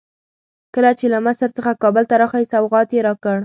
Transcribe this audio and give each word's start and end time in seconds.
کله 0.75 0.91
چې 0.99 1.05
له 1.13 1.19
مصر 1.27 1.47
څخه 1.57 1.79
کابل 1.83 2.03
ته 2.09 2.15
راغی 2.21 2.45
سوغات 2.51 2.89
یې 2.95 3.01
راکړ. 3.07 3.37